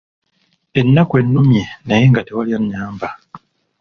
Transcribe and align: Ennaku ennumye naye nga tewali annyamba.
Ennaku 0.79 1.13
ennumye 1.21 1.63
naye 1.85 2.03
nga 2.09 2.21
tewali 2.25 2.51
annyamba. 2.57 3.09